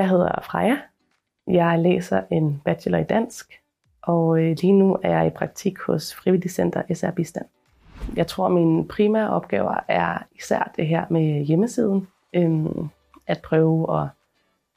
Jeg 0.00 0.08
hedder 0.08 0.40
Freja. 0.42 0.76
Jeg 1.46 1.78
læser 1.78 2.22
en 2.30 2.62
bachelor 2.64 2.98
i 2.98 3.04
dansk, 3.04 3.60
og 4.02 4.38
øh, 4.38 4.56
lige 4.60 4.72
nu 4.72 4.98
er 5.02 5.18
jeg 5.18 5.26
i 5.26 5.30
praktik 5.30 5.78
hos 5.80 6.14
Frivillig 6.14 6.50
Center 6.50 6.82
SR 6.94 7.10
Bistand. 7.10 7.46
Jeg 8.16 8.26
tror, 8.26 8.46
at 8.46 8.52
mine 8.52 8.88
primære 8.88 9.30
opgaver 9.30 9.74
er 9.88 10.18
især 10.34 10.72
det 10.76 10.86
her 10.86 11.04
med 11.10 11.44
hjemmesiden. 11.44 12.08
Øhm, 12.34 12.88
at 13.26 13.42
prøve 13.42 14.00
at 14.00 14.08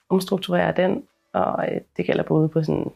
omstrukturere 0.10 0.72
den, 0.72 1.04
og 1.34 1.68
øh, 1.72 1.82
det 1.98 2.06
gælder 2.06 2.24
både 2.24 2.50
på 2.50 2.64
sådan 2.64 2.92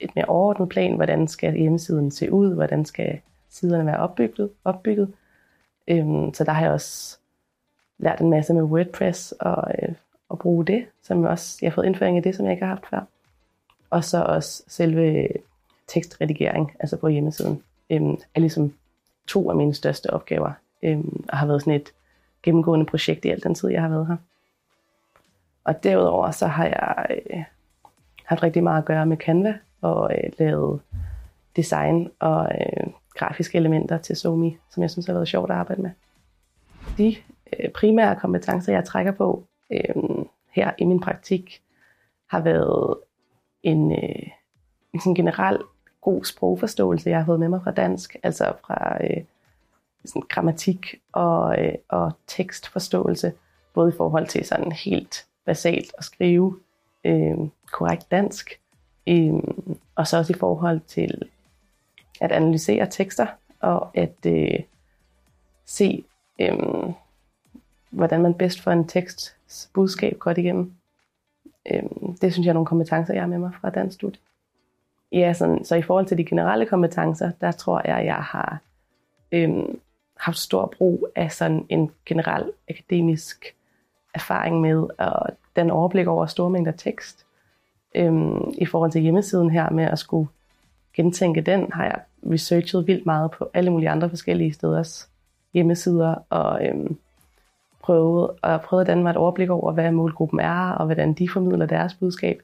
et 0.00 0.14
mere 0.14 0.24
overordnet 0.24 0.68
plan, 0.68 0.96
hvordan 0.96 1.28
skal 1.28 1.58
hjemmesiden 1.58 2.10
se 2.10 2.32
ud, 2.32 2.54
hvordan 2.54 2.84
skal 2.84 3.20
siderne 3.48 3.86
være 3.86 3.98
opbygget. 3.98 4.50
opbygget. 4.64 5.12
Øhm, 5.88 6.34
så 6.34 6.44
der 6.44 6.52
har 6.52 6.62
jeg 6.62 6.72
også 6.72 7.18
lært 7.98 8.20
en 8.20 8.30
masse 8.30 8.54
med 8.54 8.62
WordPress 8.62 9.32
og, 9.32 9.74
øh, 9.82 9.94
at 10.32 10.38
bruge 10.38 10.64
det, 10.64 10.86
som 11.02 11.22
jeg 11.22 11.30
også 11.30 11.58
jeg 11.62 11.70
har 11.70 11.74
fået 11.74 11.86
indføring 11.86 12.18
i 12.18 12.20
det, 12.20 12.36
som 12.36 12.44
jeg 12.44 12.52
ikke 12.52 12.64
har 12.64 12.74
haft 12.74 12.86
før. 12.90 13.00
Og 13.90 14.04
så 14.04 14.22
også 14.22 14.62
selve 14.68 15.28
tekstredigering, 15.86 16.72
altså 16.80 16.96
på 16.96 17.08
hjemmesiden, 17.08 17.62
øhm, 17.90 18.18
er 18.34 18.40
ligesom 18.40 18.72
to 19.26 19.50
af 19.50 19.56
mine 19.56 19.74
største 19.74 20.12
opgaver, 20.12 20.52
øhm, 20.82 21.24
og 21.28 21.38
har 21.38 21.46
været 21.46 21.62
sådan 21.62 21.80
et 21.80 21.92
gennemgående 22.42 22.86
projekt 22.86 23.24
i 23.24 23.30
al 23.30 23.42
den 23.42 23.54
tid, 23.54 23.68
jeg 23.68 23.82
har 23.82 23.88
været 23.88 24.06
her. 24.06 24.16
Og 25.64 25.82
derudover 25.82 26.30
så 26.30 26.46
har 26.46 26.64
jeg 26.64 27.06
øh, 27.10 27.42
haft 28.24 28.42
rigtig 28.42 28.62
meget 28.62 28.78
at 28.78 28.84
gøre 28.84 29.06
med 29.06 29.16
Canva, 29.16 29.54
og 29.80 30.10
øh, 30.14 30.30
lavet 30.38 30.80
design 31.56 32.10
og 32.18 32.50
øh, 32.54 32.86
grafiske 33.14 33.58
elementer 33.58 33.98
til 33.98 34.16
Somi, 34.16 34.56
som 34.70 34.82
jeg 34.82 34.90
synes 34.90 35.06
har 35.06 35.14
været 35.14 35.28
sjovt 35.28 35.50
at 35.50 35.56
arbejde 35.56 35.82
med. 35.82 35.90
De 36.98 37.16
øh, 37.58 37.70
primære 37.70 38.16
kompetencer, 38.16 38.72
jeg 38.72 38.84
trækker 38.84 39.12
på 39.12 39.44
øh, 39.72 40.21
her 40.52 40.72
i 40.78 40.84
min 40.84 41.00
praktik, 41.00 41.62
har 42.26 42.40
været 42.40 42.96
en, 43.62 43.92
øh, 43.92 44.28
en 44.92 45.00
sådan 45.00 45.14
generel 45.14 45.58
god 46.00 46.24
sprogforståelse, 46.24 47.10
jeg 47.10 47.18
har 47.18 47.26
fået 47.26 47.40
med 47.40 47.48
mig 47.48 47.60
fra 47.64 47.70
dansk, 47.70 48.16
altså 48.22 48.52
fra 48.66 49.04
øh, 49.04 49.24
sådan 50.04 50.22
grammatik 50.28 50.94
og, 51.12 51.64
øh, 51.64 51.74
og 51.88 52.12
tekstforståelse, 52.26 53.32
både 53.74 53.88
i 53.88 53.96
forhold 53.96 54.26
til 54.26 54.44
sådan 54.44 54.72
helt 54.72 55.26
basalt 55.44 55.92
at 55.98 56.04
skrive 56.04 56.58
øh, 57.04 57.36
korrekt 57.72 58.10
dansk, 58.10 58.60
øh, 59.06 59.34
og 59.94 60.06
så 60.06 60.18
også 60.18 60.32
i 60.32 60.38
forhold 60.38 60.80
til 60.80 61.22
at 62.20 62.32
analysere 62.32 62.86
tekster 62.90 63.26
og 63.60 63.90
at 63.94 64.26
øh, 64.26 64.60
se, 65.66 66.04
øh, 66.38 66.58
hvordan 67.92 68.22
man 68.22 68.34
bedst 68.34 68.60
får 68.60 68.70
en 68.70 68.86
teksts 68.86 69.70
budskab 69.74 70.18
godt 70.18 70.38
igennem. 70.38 70.72
Øh, 71.72 71.82
det 72.20 72.32
synes 72.32 72.46
jeg 72.46 72.50
er 72.50 72.54
nogle 72.54 72.66
kompetencer, 72.66 73.14
jeg 73.14 73.22
har 73.22 73.28
med 73.28 73.38
mig 73.38 73.50
fra 73.60 73.70
dansk 73.70 73.94
studie. 73.94 74.20
Ja, 75.12 75.32
sådan, 75.32 75.64
så 75.64 75.74
i 75.74 75.82
forhold 75.82 76.06
til 76.06 76.18
de 76.18 76.24
generelle 76.24 76.66
kompetencer, 76.66 77.30
der 77.40 77.52
tror 77.52 77.82
jeg, 77.84 78.06
jeg 78.06 78.14
har 78.16 78.60
øhm, 79.32 79.80
haft 80.16 80.38
stor 80.38 80.74
brug 80.78 81.08
af 81.16 81.32
sådan 81.32 81.66
en 81.68 81.90
generel 82.06 82.52
akademisk 82.70 83.54
erfaring 84.14 84.60
med 84.60 84.86
og 84.98 85.26
den 85.56 85.70
overblik 85.70 86.06
over 86.06 86.26
store 86.26 86.50
mængder 86.50 86.72
tekst. 86.72 87.26
Øhm, 87.94 88.54
I 88.58 88.66
forhold 88.66 88.90
til 88.90 89.00
hjemmesiden 89.00 89.50
her 89.50 89.70
med 89.70 89.84
at 89.84 89.98
skulle 89.98 90.28
gentænke 90.94 91.40
den, 91.40 91.72
har 91.72 91.84
jeg 91.84 92.00
researchet 92.30 92.86
vildt 92.86 93.06
meget 93.06 93.30
på 93.30 93.50
alle 93.54 93.70
mulige 93.70 93.90
andre 93.90 94.08
forskellige 94.08 94.52
steders 94.52 95.08
hjemmesider 95.54 96.14
og 96.30 96.66
øhm, 96.66 96.98
prøvet, 97.82 98.30
og 98.42 98.60
prøvet 98.60 98.80
at 98.80 98.86
danne 98.86 99.02
mig 99.02 99.10
et 99.10 99.16
overblik 99.16 99.50
over, 99.50 99.72
hvad 99.72 99.90
målgruppen 99.90 100.40
er 100.40 100.70
og 100.70 100.86
hvordan 100.86 101.12
de 101.12 101.28
formidler 101.28 101.66
deres 101.66 101.94
budskab. 101.94 102.42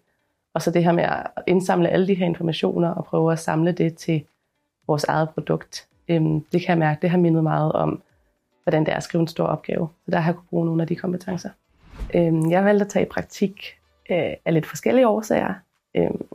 Og 0.54 0.62
så 0.62 0.70
det 0.70 0.84
her 0.84 0.92
med 0.92 1.04
at 1.04 1.26
indsamle 1.46 1.88
alle 1.88 2.06
de 2.06 2.14
her 2.14 2.26
informationer 2.26 2.88
og 2.88 3.04
prøve 3.04 3.32
at 3.32 3.38
samle 3.38 3.72
det 3.72 3.96
til 3.96 4.24
vores 4.86 5.04
eget 5.04 5.30
produkt. 5.30 5.88
Øhm, 6.08 6.40
det 6.40 6.60
kan 6.60 6.68
jeg 6.68 6.78
mærke, 6.78 7.02
det 7.02 7.10
har 7.10 7.18
mindet 7.18 7.42
meget 7.42 7.72
om, 7.72 8.02
hvordan 8.62 8.84
det 8.84 8.92
er 8.92 8.96
at 8.96 9.02
skrive 9.02 9.22
en 9.22 9.28
stor 9.28 9.44
opgave. 9.44 9.88
Så 10.04 10.10
der 10.10 10.18
har 10.18 10.30
jeg 10.30 10.36
kunne 10.36 10.48
bruge 10.50 10.66
nogle 10.66 10.82
af 10.82 10.88
de 10.88 10.96
kompetencer. 10.96 11.50
Øhm, 12.14 12.50
jeg 12.50 12.64
valgte 12.64 12.84
at 12.84 12.90
tage 12.90 13.06
i 13.06 13.08
praktik 13.08 13.78
øh, 14.10 14.32
af 14.44 14.54
lidt 14.54 14.66
forskellige 14.66 15.08
årsager. 15.08 15.54
Øhm, 15.94 16.26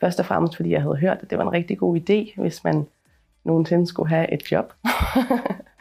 først 0.00 0.20
og 0.20 0.26
fremmest 0.26 0.56
fordi 0.56 0.70
jeg 0.70 0.82
havde 0.82 0.96
hørt, 0.96 1.18
at 1.22 1.30
det 1.30 1.38
var 1.38 1.44
en 1.44 1.52
rigtig 1.52 1.78
god 1.78 1.96
idé, 1.96 2.40
hvis 2.40 2.64
man 2.64 2.86
nogensinde 3.44 3.86
skulle 3.86 4.08
have 4.08 4.32
et 4.32 4.52
job. 4.52 4.72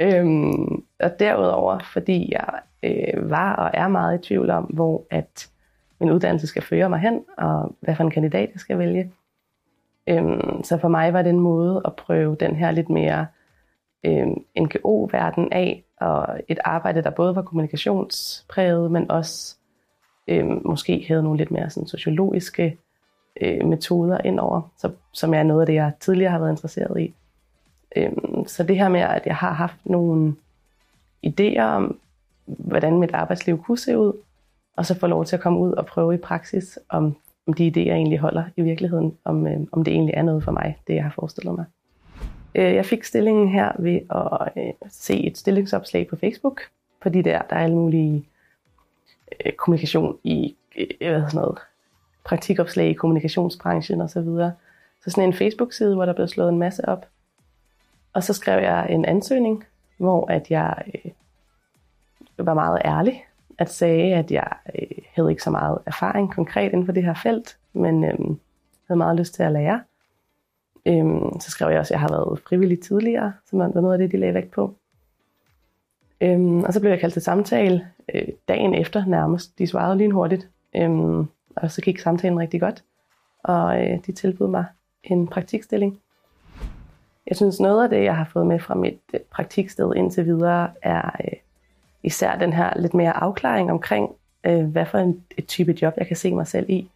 øhm, 0.00 0.84
og 1.00 1.18
derudover 1.18 1.78
fordi 1.92 2.32
jeg 2.32 2.60
øh, 2.82 3.30
var 3.30 3.56
og 3.56 3.70
er 3.74 3.88
meget 3.88 4.18
i 4.18 4.26
tvivl 4.26 4.50
om, 4.50 4.64
hvor 4.64 5.04
at 5.10 5.50
min 6.00 6.10
uddannelse 6.10 6.46
skal 6.46 6.62
føre 6.62 6.88
mig 6.88 6.98
hen, 6.98 7.20
og 7.38 7.76
hvad 7.80 7.96
for 7.96 8.04
en 8.04 8.10
kandidat 8.10 8.50
jeg 8.52 8.60
skal 8.60 8.78
vælge. 8.78 9.12
Øhm, 10.06 10.64
så 10.64 10.78
for 10.78 10.88
mig 10.88 11.12
var 11.12 11.22
det 11.22 11.30
en 11.30 11.40
måde 11.40 11.82
at 11.84 11.96
prøve 11.96 12.36
den 12.40 12.56
her 12.56 12.70
lidt 12.70 12.88
mere 12.88 13.26
øhm, 14.04 14.44
NGO-verden 14.58 15.52
af, 15.52 15.84
og 16.00 16.40
et 16.48 16.58
arbejde, 16.64 17.02
der 17.02 17.10
både 17.10 17.36
var 17.36 17.42
kommunikationspræget, 17.42 18.90
men 18.90 19.10
også 19.10 19.56
øhm, 20.28 20.62
måske 20.64 21.04
havde 21.08 21.22
nogle 21.22 21.38
lidt 21.38 21.50
mere 21.50 21.70
sådan, 21.70 21.86
sociologiske 21.86 22.78
øh, 23.40 23.66
metoder 23.66 24.18
indover, 24.24 24.72
så, 24.76 24.90
som 25.12 25.34
er 25.34 25.42
noget 25.42 25.60
af 25.60 25.66
det, 25.66 25.74
jeg 25.74 25.92
tidligere 26.00 26.30
har 26.30 26.38
været 26.38 26.50
interesseret 26.50 27.00
i. 27.00 27.14
Øh, 27.96 28.12
så 28.46 28.62
det 28.62 28.76
her 28.78 28.88
med, 28.88 29.00
at 29.00 29.26
jeg 29.26 29.36
har 29.36 29.52
haft 29.52 29.76
nogle 29.84 30.34
idéer 31.26 31.62
om, 31.62 31.98
hvordan 32.46 32.98
mit 32.98 33.14
arbejdsliv 33.14 33.62
kunne 33.62 33.78
se 33.78 33.98
ud, 33.98 34.12
og 34.76 34.86
så 34.86 34.98
få 34.98 35.06
lov 35.06 35.24
til 35.24 35.36
at 35.36 35.42
komme 35.42 35.58
ud 35.58 35.72
og 35.72 35.86
prøve 35.86 36.14
i 36.14 36.18
praksis, 36.18 36.78
om, 36.88 37.16
om 37.46 37.52
de 37.52 37.68
idéer 37.68 37.92
egentlig 37.92 38.18
holder 38.18 38.44
i 38.56 38.62
virkeligheden, 38.62 39.16
om, 39.24 39.46
øh, 39.46 39.60
om 39.72 39.84
det 39.84 39.94
egentlig 39.94 40.14
er 40.14 40.22
noget 40.22 40.44
for 40.44 40.52
mig, 40.52 40.78
det 40.86 40.94
jeg 40.94 41.02
har 41.02 41.12
forestillet 41.14 41.54
mig. 41.54 41.64
Øh, 42.54 42.74
jeg 42.74 42.86
fik 42.86 43.04
stillingen 43.04 43.48
her 43.48 43.72
ved 43.78 44.00
at 44.10 44.62
øh, 44.62 44.72
se 44.88 45.26
et 45.26 45.38
stillingsopslag 45.38 46.06
på 46.08 46.16
Facebook, 46.16 46.60
fordi 47.02 47.22
der, 47.22 47.42
der 47.42 47.56
er 47.56 47.62
alle 47.62 47.76
mulige 47.76 48.24
øh, 49.46 49.52
kommunikation 49.52 50.18
i 50.24 50.56
øh, 50.78 51.10
hvad 51.10 51.20
sådan 51.20 51.40
noget, 51.40 51.58
praktikopslag 52.24 52.90
i 52.90 52.92
kommunikationsbranchen 52.92 54.00
osv. 54.00 54.08
Så, 54.08 54.20
videre. 54.20 54.52
så 55.04 55.10
sådan 55.10 55.24
en 55.24 55.34
Facebook-side, 55.34 55.94
hvor 55.94 56.04
der 56.04 56.12
blev 56.12 56.28
slået 56.28 56.48
en 56.48 56.58
masse 56.58 56.88
op. 56.88 57.06
Og 58.12 58.22
så 58.24 58.32
skrev 58.32 58.62
jeg 58.62 58.86
en 58.90 59.04
ansøgning, 59.04 59.64
hvor 59.96 60.30
at 60.30 60.50
jeg 60.50 60.82
øh, 61.04 62.46
var 62.46 62.54
meget 62.54 62.82
ærlig 62.84 63.24
at 63.58 63.70
sige, 63.70 64.14
at 64.14 64.30
jeg 64.30 64.48
øh, 64.74 64.98
havde 65.14 65.30
ikke 65.30 65.42
så 65.42 65.50
meget 65.50 65.78
erfaring 65.86 66.34
konkret 66.34 66.72
inden 66.72 66.86
for 66.86 66.92
det 66.92 67.04
her 67.04 67.14
felt, 67.14 67.58
men 67.72 68.04
øh, 68.04 68.18
havde 68.88 68.98
meget 68.98 69.18
lyst 69.18 69.34
til 69.34 69.42
at 69.42 69.52
lære. 69.52 69.82
Øh, 70.86 71.20
så 71.40 71.50
skrev 71.50 71.70
jeg 71.70 71.78
også, 71.78 71.94
at 71.94 72.00
jeg 72.00 72.00
har 72.00 72.08
været 72.08 72.40
frivillig 72.48 72.80
tidligere, 72.80 73.32
som 73.46 73.58
var 73.58 73.68
noget 73.68 73.92
af 73.92 73.98
det, 73.98 74.12
de 74.12 74.16
lagde 74.16 74.34
vægt 74.34 74.50
på. 74.50 74.74
Øhm, 76.20 76.64
og 76.64 76.72
så 76.72 76.80
blev 76.80 76.90
jeg 76.90 77.00
kaldt 77.00 77.12
til 77.12 77.22
samtale 77.22 77.88
øh, 78.14 78.28
dagen 78.48 78.74
efter 78.74 79.06
nærmest. 79.06 79.58
De 79.58 79.66
svarede 79.66 79.98
lynhurtigt, 79.98 80.48
øhm, 80.76 81.26
og 81.56 81.70
så 81.70 81.80
gik 81.80 81.98
samtalen 81.98 82.38
rigtig 82.38 82.60
godt. 82.60 82.84
Og 83.44 83.82
øh, 83.82 83.98
de 84.06 84.12
tilbød 84.12 84.48
mig 84.48 84.64
en 85.04 85.28
praktikstilling. 85.28 86.00
Jeg 87.26 87.36
synes, 87.36 87.60
noget 87.60 87.82
af 87.82 87.90
det, 87.90 88.04
jeg 88.04 88.16
har 88.16 88.24
fået 88.32 88.46
med 88.46 88.58
fra 88.58 88.74
mit 88.74 89.00
øh, 89.14 89.20
praktiksted 89.20 89.94
indtil 89.96 90.26
videre, 90.26 90.70
er 90.82 91.10
øh, 91.24 91.32
især 92.02 92.38
den 92.38 92.52
her 92.52 92.80
lidt 92.80 92.94
mere 92.94 93.12
afklaring 93.16 93.70
omkring, 93.70 94.10
øh, 94.44 94.64
hvad 94.64 94.86
for 94.86 94.98
en 94.98 95.24
et 95.36 95.46
type 95.46 95.76
job, 95.82 95.94
jeg 95.96 96.06
kan 96.06 96.16
se 96.16 96.34
mig 96.34 96.46
selv 96.46 96.70
i. 96.70 96.90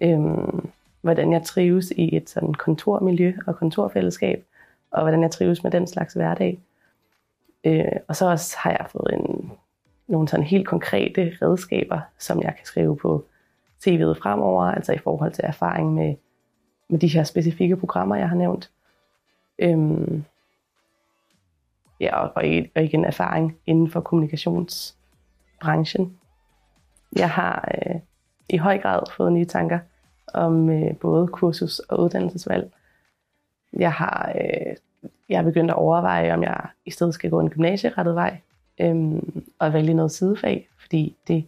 Øhm, 0.00 0.70
hvordan 1.00 1.32
jeg 1.32 1.42
trives 1.42 1.90
i 1.90 2.16
et 2.16 2.30
sådan 2.30 2.54
kontormiljø 2.54 3.32
og 3.46 3.56
kontorfællesskab, 3.56 4.44
og 4.90 5.02
hvordan 5.02 5.22
jeg 5.22 5.30
trives 5.30 5.62
med 5.62 5.70
den 5.70 5.86
slags 5.86 6.14
hverdag. 6.14 6.60
Øh, 7.64 7.84
og 8.08 8.16
så 8.16 8.26
også 8.30 8.56
har 8.58 8.70
jeg 8.70 8.86
fået 8.88 9.12
en, 9.12 9.52
nogle 10.06 10.28
sådan 10.28 10.46
helt 10.46 10.66
konkrete 10.66 11.32
redskaber, 11.42 12.00
som 12.18 12.42
jeg 12.42 12.54
kan 12.56 12.66
skrive 12.66 12.96
på 12.96 13.24
CV'et 13.86 14.22
fremover, 14.22 14.64
altså 14.64 14.92
i 14.92 14.98
forhold 14.98 15.32
til 15.32 15.44
erfaring 15.46 15.94
med, 15.94 16.14
med 16.88 16.98
de 16.98 17.08
her 17.08 17.24
specifikke 17.24 17.76
programmer, 17.76 18.16
jeg 18.16 18.28
har 18.28 18.36
nævnt. 18.36 18.70
Øhm, 19.60 20.24
ja, 22.00 22.16
og, 22.16 22.32
og, 22.34 22.46
igen 22.84 23.04
erfaring 23.04 23.56
inden 23.66 23.90
for 23.90 24.00
kommunikationsbranchen. 24.00 26.18
Jeg 27.16 27.30
har 27.30 27.68
øh, 27.74 27.94
i 28.48 28.56
høj 28.56 28.78
grad 28.78 29.00
fået 29.16 29.32
nye 29.32 29.44
tanker 29.44 29.78
om 30.34 30.70
øh, 30.70 30.96
både 30.96 31.28
kursus 31.28 31.78
og 31.78 32.00
uddannelsesvalg. 32.00 32.72
Jeg 33.72 33.92
har 33.92 34.32
øh, 34.34 34.76
jeg 35.28 35.38
er 35.38 35.42
begyndt 35.42 35.70
at 35.70 35.76
overveje, 35.76 36.34
om 36.34 36.42
jeg 36.42 36.66
i 36.84 36.90
stedet 36.90 37.14
skal 37.14 37.30
gå 37.30 37.40
en 37.40 37.50
gymnasierettet 37.50 38.14
vej 38.14 38.40
øhm, 38.80 39.44
og 39.58 39.72
vælge 39.72 39.94
noget 39.94 40.12
sidefag, 40.12 40.68
fordi 40.80 41.16
det 41.28 41.46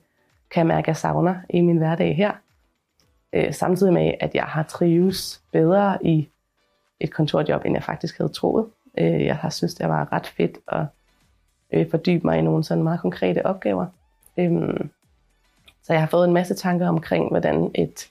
kan 0.51 0.61
jeg 0.61 0.67
mærke, 0.67 0.85
at 0.85 0.89
jeg 0.89 0.97
savner 0.97 1.37
i 1.51 1.61
min 1.61 1.77
hverdag 1.77 2.17
her. 2.17 2.33
Øh, 3.33 3.55
samtidig 3.55 3.93
med, 3.93 4.15
at 4.21 4.35
jeg 4.35 4.45
har 4.45 4.63
trives 4.63 5.43
bedre 5.53 6.07
i 6.07 6.29
et 7.03 7.11
kontorjob, 7.11 7.65
end 7.65 7.75
jeg 7.75 7.83
faktisk 7.83 8.19
havde 8.19 8.33
troet. 8.33 8.67
Øh, 8.99 9.25
jeg 9.25 9.37
har 9.37 9.51
synes, 9.51 9.75
det 9.75 9.89
var 9.89 10.13
ret 10.13 10.27
fedt 10.27 10.59
at 10.69 10.85
øh, 11.73 11.91
fordybe 11.91 12.27
mig 12.27 12.39
i 12.39 12.43
nogle 12.43 12.65
sådan 12.65 12.85
meget 12.85 13.01
konkrete 13.01 13.47
opgaver. 13.47 13.87
Øh, 14.39 14.81
Så 15.83 15.93
jeg 15.93 16.03
har 16.03 16.09
fået 16.09 16.29
en 16.29 16.35
masse 16.35 16.55
tanker 16.55 16.89
omkring, 16.89 17.29
hvordan 17.29 17.71
et 17.75 18.09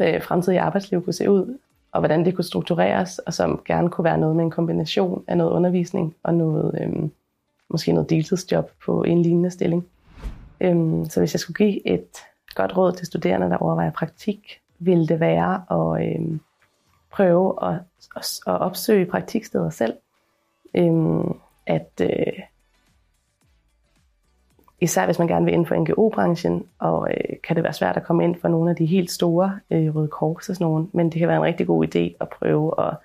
øh, 0.00 0.22
fremtidigt 0.22 0.60
arbejdsliv 0.60 1.04
kunne 1.04 1.12
se 1.12 1.30
ud, 1.30 1.58
og 1.92 2.00
hvordan 2.00 2.24
det 2.24 2.34
kunne 2.34 2.44
struktureres, 2.44 3.18
og 3.18 3.34
som 3.34 3.62
gerne 3.64 3.90
kunne 3.90 4.04
være 4.04 4.18
noget 4.18 4.36
med 4.36 4.44
en 4.44 4.50
kombination 4.50 5.24
af 5.26 5.36
noget 5.36 5.50
undervisning 5.52 6.14
og 6.22 6.34
noget, 6.34 6.78
øh, 6.80 7.08
måske 7.70 7.92
noget 7.92 8.10
deltidsjob 8.10 8.70
på 8.86 9.02
en 9.02 9.22
lignende 9.22 9.50
stilling. 9.50 9.86
Øh, 10.60 11.06
så 11.10 11.20
hvis 11.20 11.34
jeg 11.34 11.40
skulle 11.40 11.56
give 11.56 11.88
et 11.88 12.08
godt 12.54 12.76
råd 12.76 12.92
til 12.92 13.06
studerende, 13.06 13.50
der 13.50 13.56
overvejer 13.56 13.90
praktik, 13.90 14.60
ville 14.78 15.06
det 15.08 15.20
være 15.20 15.62
at 15.70 16.06
Øh, 16.06 16.38
prøve 17.14 17.64
at, 17.64 17.78
at, 18.16 18.40
at 18.46 18.60
opsøge 18.60 19.06
praktiksteder 19.06 19.70
selv. 19.70 19.94
Øhm, 20.74 21.38
at 21.66 22.00
øh, 22.02 22.42
især 24.80 25.04
hvis 25.04 25.18
man 25.18 25.28
gerne 25.28 25.44
vil 25.44 25.54
ind 25.54 25.66
for 25.66 25.74
NGO-branchen, 25.74 26.66
og 26.78 27.10
øh, 27.10 27.36
kan 27.44 27.56
det 27.56 27.64
være 27.64 27.72
svært 27.72 27.96
at 27.96 28.04
komme 28.04 28.24
ind 28.24 28.36
for 28.40 28.48
nogle 28.48 28.70
af 28.70 28.76
de 28.76 28.86
helt 28.86 29.10
store 29.10 29.58
øh, 29.70 29.94
Røde 29.94 30.08
Kors 30.08 30.48
og 30.48 30.56
sådan 30.56 30.64
nogle, 30.64 30.86
men 30.92 31.10
det 31.10 31.18
kan 31.18 31.28
være 31.28 31.36
en 31.36 31.42
rigtig 31.42 31.66
god 31.66 31.86
idé 31.86 32.16
at 32.20 32.28
prøve 32.28 32.86
at 32.86 32.96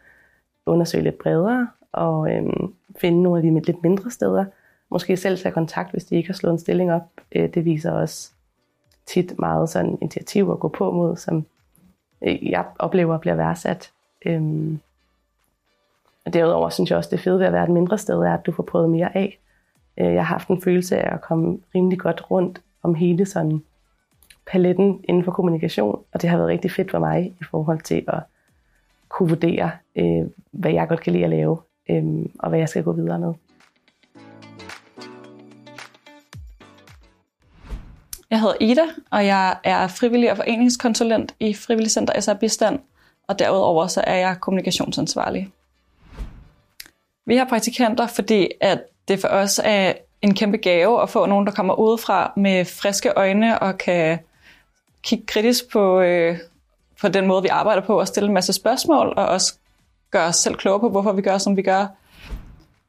undersøge 0.66 1.04
lidt 1.04 1.18
bredere, 1.18 1.68
og 1.92 2.32
øh, 2.32 2.44
finde 3.02 3.24
nogle 3.24 3.38
af 3.38 3.44
de 3.44 3.66
lidt 3.66 3.84
mindre 3.84 4.12
steder. 4.12 4.46
Måske 4.92 5.18
selv 5.18 5.38
tage 5.38 5.54
kontakt, 5.54 5.92
hvis 5.92 6.06
de 6.06 6.16
ikke 6.16 6.30
har 6.30 6.34
slået 6.34 6.54
en 6.54 6.60
stilling 6.60 6.92
op. 6.92 7.08
Øh, 7.32 7.54
det 7.54 7.66
viser 7.66 7.92
også 7.92 8.32
tit 9.06 9.40
meget 9.40 9.70
sådan 9.70 9.98
initiativ 10.02 10.52
at 10.52 10.60
gå 10.60 10.68
på 10.68 10.92
mod, 10.92 11.16
som 11.16 11.46
øh, 12.22 12.50
jeg 12.50 12.66
oplever 12.80 13.18
bliver 13.18 13.36
værdsat. 13.36 13.92
Øhm, 14.26 14.80
og 16.26 16.34
derudover 16.34 16.70
synes 16.70 16.90
jeg 16.90 16.98
også, 16.98 17.10
det 17.10 17.20
fede 17.20 17.40
ved 17.40 17.46
at 17.46 17.54
være 17.54 17.64
et 17.64 17.70
mindre 17.70 17.98
sted 17.98 18.16
er, 18.16 18.34
at 18.34 18.46
du 18.46 18.52
får 18.52 18.64
prøvet 18.64 18.90
mere 18.90 19.18
af. 19.18 19.40
Øh, 19.98 20.14
jeg 20.14 20.26
har 20.26 20.34
haft 20.34 20.48
en 20.48 20.62
følelse 20.62 20.98
af 20.98 21.14
at 21.14 21.22
komme 21.22 21.60
rimelig 21.76 22.00
godt 22.00 22.32
rundt 22.32 22.62
om 22.84 22.96
hele 22.96 23.26
sådan 23.26 23.64
paletten 24.52 25.02
inden 25.04 25.24
for 25.24 25.32
kommunikation, 25.32 26.04
og 26.12 26.22
det 26.22 26.30
har 26.30 26.38
været 26.38 26.50
rigtig 26.50 26.72
fedt 26.72 26.92
for 26.92 27.00
mig 27.00 27.26
i 27.42 27.44
forhold 27.44 27.82
til 27.82 28.04
at 28.08 28.20
kunne 29.10 29.30
vurdere, 29.30 29.72
øh, 29.96 30.26
hvad 30.52 30.72
jeg 30.72 30.88
godt 30.88 31.02
kan 31.02 31.14
lide 31.14 31.24
at 31.24 31.30
lave, 31.30 31.58
øh, 31.90 32.26
og 32.40 32.50
hvad 32.50 32.60
jeg 32.60 32.70
skal 32.70 32.84
gå 32.84 32.92
videre 32.92 33.20
med. 33.20 33.34
Jeg 38.30 38.40
hedder 38.40 38.56
Ida, 38.60 38.86
og 39.12 39.26
jeg 39.26 39.58
er 39.64 39.88
frivillig 39.88 40.32
og 40.32 40.38
foreningskonsulent 40.38 41.36
i 41.40 41.54
Frivillig 41.54 41.92
Center 41.92 42.20
SR 42.20 42.34
Bistand, 42.34 42.80
og 43.30 43.40
derudover 43.40 43.88
så 43.88 44.02
er 44.08 44.16
jeg 44.16 44.38
kommunikationsansvarlig. 44.42 45.50
Vi 47.26 47.36
har 47.36 47.46
praktikanter, 47.46 48.08
fordi 48.08 48.50
at 48.62 48.82
det 49.08 49.20
for 49.20 49.28
os 49.28 49.60
er 49.64 49.94
en 50.22 50.34
kæmpe 50.34 50.58
gave 50.58 51.02
at 51.02 51.10
få 51.10 51.26
nogen, 51.26 51.46
der 51.46 51.52
kommer 51.52 51.74
udefra 51.74 52.34
med 52.38 52.66
friske 52.66 53.14
øjne 53.16 53.60
og 53.60 53.78
kan 53.78 54.20
kigge 55.04 55.26
kritisk 55.26 55.72
på, 55.72 56.00
øh, 56.00 56.38
på 57.02 57.08
den 57.08 57.28
måde, 57.28 57.42
vi 57.42 57.48
arbejder 57.48 57.82
på 57.82 58.00
og 58.00 58.08
stille 58.08 58.28
en 58.28 58.34
masse 58.34 58.54
spørgsmål, 58.54 59.14
og 59.18 59.26
også 59.26 59.54
gøre 60.12 60.28
os 60.28 60.36
selv 60.36 60.56
klogere 60.56 60.80
på, 60.80 60.90
hvorfor 60.90 61.12
vi 61.12 61.22
gør, 61.22 61.38
som 61.38 61.58
vi 61.58 61.62
gør. 61.62 61.88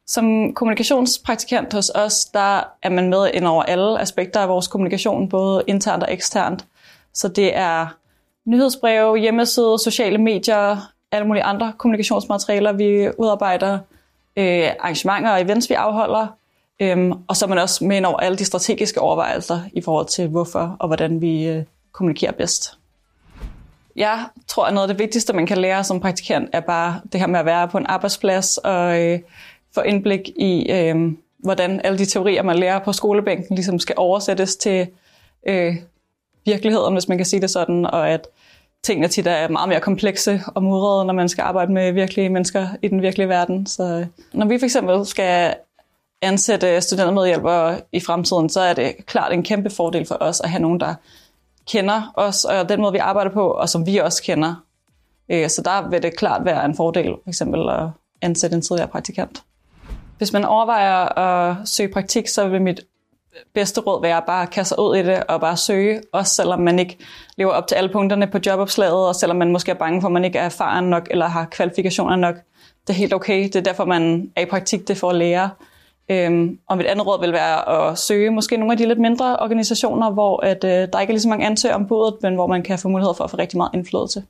Som 0.06 0.54
kommunikationspraktikant 0.54 1.72
hos 1.72 1.90
os, 1.94 2.24
der 2.24 2.62
er 2.82 2.90
man 2.90 3.08
med 3.08 3.30
ind 3.34 3.46
over 3.46 3.62
alle 3.62 4.00
aspekter 4.00 4.40
af 4.40 4.48
vores 4.48 4.68
kommunikation, 4.68 5.28
både 5.28 5.64
internt 5.66 6.02
og 6.02 6.12
eksternt. 6.12 6.66
Så 7.14 7.28
det 7.28 7.56
er 7.56 7.99
nyhedsbreve, 8.50 9.18
hjemmeside, 9.18 9.78
sociale 9.78 10.18
medier, 10.18 10.92
alle 11.12 11.26
mulige 11.26 11.42
andre 11.42 11.72
kommunikationsmaterialer, 11.78 12.72
vi 12.72 13.08
udarbejder, 13.18 13.78
øh, 14.36 14.68
arrangementer 14.80 15.30
og 15.30 15.40
events, 15.40 15.70
vi 15.70 15.74
afholder. 15.74 16.26
øh, 16.80 17.12
og 17.28 17.36
så 17.36 17.44
er 17.44 17.48
man 17.48 17.58
også 17.58 17.84
med 17.84 18.04
over 18.04 18.18
alle 18.18 18.38
de 18.38 18.44
strategiske 18.44 19.00
overvejelser 19.00 19.60
i 19.72 19.80
forhold 19.80 20.06
til, 20.06 20.28
hvorfor 20.28 20.76
og 20.78 20.86
hvordan 20.86 21.20
vi 21.20 21.48
øh, 21.48 21.62
kommunikerer 21.92 22.32
bedst. 22.32 22.78
Jeg 23.96 24.26
tror, 24.48 24.64
at 24.64 24.74
noget 24.74 24.88
af 24.88 24.94
det 24.94 25.02
vigtigste, 25.02 25.32
man 25.32 25.46
kan 25.46 25.58
lære 25.58 25.84
som 25.84 26.00
praktikant, 26.00 26.50
er 26.52 26.60
bare 26.60 27.00
det 27.12 27.20
her 27.20 27.26
med 27.26 27.40
at 27.40 27.46
være 27.46 27.68
på 27.68 27.78
en 27.78 27.86
arbejdsplads 27.86 28.58
og 28.58 29.00
øh, 29.00 29.20
få 29.74 29.80
indblik 29.80 30.28
i, 30.28 30.72
øh, 30.72 31.12
hvordan 31.38 31.80
alle 31.84 31.98
de 31.98 32.04
teorier, 32.04 32.42
man 32.42 32.58
lærer 32.58 32.78
på 32.78 32.92
skolebænken, 32.92 33.56
ligesom 33.56 33.78
skal 33.78 33.94
oversættes 33.98 34.56
til 34.56 34.86
øh, 35.46 35.76
virkeligheden, 36.44 36.92
hvis 36.92 37.08
man 37.08 37.18
kan 37.18 37.26
sige 37.26 37.40
det 37.40 37.50
sådan, 37.50 37.86
og 37.86 38.10
at 38.10 38.28
tingene 38.84 39.08
tit 39.08 39.26
er 39.26 39.48
meget 39.48 39.68
mere 39.68 39.80
komplekse 39.80 40.40
og 40.46 40.62
mudrede, 40.62 41.04
når 41.04 41.14
man 41.14 41.28
skal 41.28 41.42
arbejde 41.42 41.72
med 41.72 41.92
virkelige 41.92 42.28
mennesker 42.28 42.68
i 42.82 42.88
den 42.88 43.02
virkelige 43.02 43.28
verden. 43.28 43.66
Så 43.66 43.82
øh, 43.82 44.06
når 44.32 44.46
vi 44.46 44.58
for 44.58 44.64
eksempel 44.66 45.06
skal 45.06 45.54
ansætte 46.22 46.80
studentermedhjælpere 46.80 47.80
i 47.92 48.00
fremtiden, 48.00 48.48
så 48.48 48.60
er 48.60 48.72
det 48.72 49.06
klart 49.06 49.32
en 49.32 49.42
kæmpe 49.42 49.70
fordel 49.70 50.06
for 50.06 50.16
os 50.20 50.40
at 50.40 50.50
have 50.50 50.62
nogen, 50.62 50.80
der 50.80 50.94
kender 51.68 52.12
os 52.14 52.44
og 52.44 52.68
den 52.68 52.80
måde, 52.80 52.92
vi 52.92 52.98
arbejder 52.98 53.30
på, 53.30 53.50
og 53.50 53.68
som 53.68 53.86
vi 53.86 53.96
også 53.96 54.22
kender. 54.22 54.54
Øh, 55.30 55.48
så 55.48 55.62
der 55.62 55.88
vil 55.88 56.02
det 56.02 56.16
klart 56.16 56.44
være 56.44 56.64
en 56.64 56.76
fordel 56.76 57.06
for 57.06 57.28
eksempel 57.28 57.70
at 57.70 57.88
ansætte 58.22 58.56
en 58.56 58.62
tidligere 58.62 58.88
praktikant. 58.88 59.42
Hvis 60.18 60.32
man 60.32 60.44
overvejer 60.44 61.18
at 61.18 61.68
søge 61.68 61.92
praktik, 61.92 62.28
så 62.28 62.48
vil 62.48 62.62
mit 62.62 62.80
bedste 63.54 63.80
råd 63.80 64.02
være 64.02 64.16
at 64.16 64.24
bare 64.26 64.46
kaste 64.46 64.68
sig 64.68 64.78
ud 64.78 64.96
i 64.96 65.02
det 65.02 65.24
og 65.24 65.40
bare 65.40 65.56
søge, 65.56 66.00
også 66.12 66.34
selvom 66.34 66.60
man 66.60 66.78
ikke 66.78 66.98
lever 67.36 67.52
op 67.52 67.66
til 67.66 67.74
alle 67.74 67.90
punkterne 67.90 68.26
på 68.26 68.38
jobopslaget, 68.46 69.08
og 69.08 69.14
selvom 69.14 69.36
man 69.36 69.52
måske 69.52 69.70
er 69.70 69.74
bange 69.74 70.00
for, 70.00 70.08
at 70.08 70.12
man 70.12 70.24
ikke 70.24 70.38
er 70.38 70.44
erfaren 70.44 70.84
nok 70.84 71.08
eller 71.10 71.26
har 71.26 71.44
kvalifikationer 71.44 72.16
nok. 72.16 72.34
Det 72.86 72.90
er 72.90 72.98
helt 72.98 73.14
okay. 73.14 73.44
Det 73.44 73.56
er 73.56 73.60
derfor, 73.60 73.84
man 73.84 74.30
er 74.36 74.42
i 74.42 74.46
praktik, 74.46 74.88
det 74.88 74.96
for 74.96 75.10
at 75.10 75.16
lære. 75.16 75.50
Øhm, 76.10 76.58
og 76.68 76.76
mit 76.76 76.86
andet 76.86 77.06
råd 77.06 77.20
vil 77.20 77.32
være 77.32 77.90
at 77.90 77.98
søge 77.98 78.30
måske 78.30 78.56
nogle 78.56 78.72
af 78.72 78.78
de 78.78 78.88
lidt 78.88 78.98
mindre 78.98 79.36
organisationer, 79.36 80.10
hvor 80.10 80.44
at, 80.44 80.64
øh, 80.64 80.70
der 80.70 81.00
ikke 81.00 81.10
er 81.10 81.14
lige 81.14 81.20
så 81.20 81.28
mange 81.28 81.46
ansøgere 81.46 81.76
om 81.76 81.86
budet, 81.86 82.14
men 82.22 82.34
hvor 82.34 82.46
man 82.46 82.62
kan 82.62 82.78
få 82.78 82.88
mulighed 82.88 83.14
for 83.14 83.24
at 83.24 83.30
få 83.30 83.36
rigtig 83.36 83.56
meget 83.56 83.70
indflydelse. 83.74 84.22